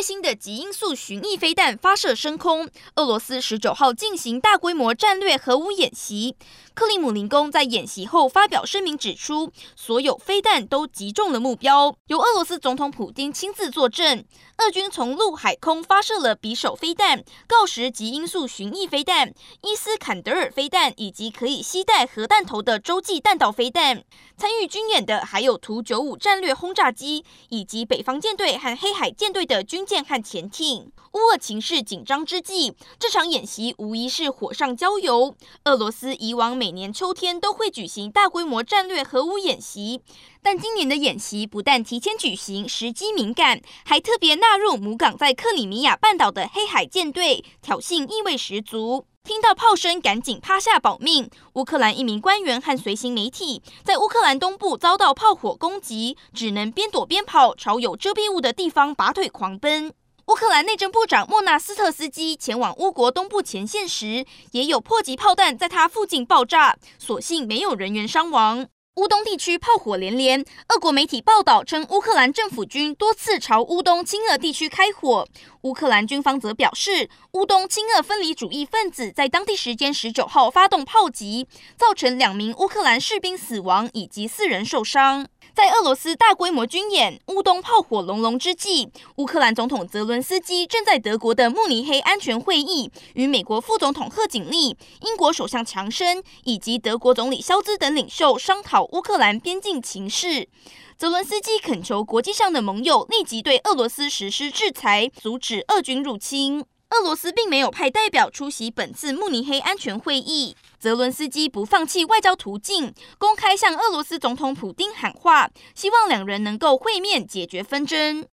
[0.00, 6.34] 最新的极音速巡弋飞弹发射升空，俄罗斯十九号进行大规模战略核武演习。
[6.72, 14.24] 克里姆林宫在演习后发表声明指出，所有飞弹都击中了目标，由俄罗斯总统普京亲自坐镇。
[14.56, 24.02] 俄军从陆海空发射了匕首飞弹、锆石极音速巡弋飞弹、伊斯坎德尔飞弹以及可以携带核弹头的洲际弹道飞弹。
[24.40, 30.90] 参与军演的还有图九五战略轰炸机以及北方舰队和黑海舰队的军舰和潜艇。
[31.12, 35.36] 乌俄情势紧张之际，这场演习无疑是火上浇油。
[35.64, 40.00] 俄罗斯以往每年秋天都会举行大规模战略核武演习。
[40.40, 49.04] 但今年的演习不但提前举行，时机敏感，还特别纳入母港在克里米亚半岛的黑海舰队，挑衅意味十足。
[49.22, 51.30] 听到炮声，赶紧趴下保命。
[51.52, 59.92] 乌克兰一名官员和随行媒体在乌克兰东部遭到炮火攻击，只能边躲边跑，朝有遮蔽物的地方拔腿狂奔。
[60.26, 68.66] 乌克兰内政部长莫纳斯特斯基前往乌国东部前线时，也有迫击炮弹在他附近爆炸，所幸没有人员伤亡。
[68.96, 75.26] 乌东地区炮火连连，俄国媒体报道称，乌克兰政府军多次朝乌东亲俄地区开火。
[75.62, 81.46] 乌克兰军方则表示，乌东亲俄分离主义分子在当地时间十九号发动炮击，
[81.76, 85.26] 造成两名乌克兰士兵死亡以及四人受伤。
[85.54, 100.48] 在俄罗斯大规模军演、乌东炮火隆隆之际，乌克兰总统泽伦斯基正在德国的慕尼黑安全会议与美国副总统贺锦丽、英国首相强生以及德国总理肖兹等领袖商讨乌克兰边境情势。
[100.96, 106.64] 泽伦斯基恳求国际上的盟友立即对俄罗斯实施制裁，阻止俄军入侵。
[106.90, 110.56] 俄罗斯并没有派代表出席本次慕尼黑安全会议。
[110.80, 118.26] 泽伦斯基不放弃外交途径，公开向俄罗斯总统普丁喊话，希望两人能够会面解决纷争。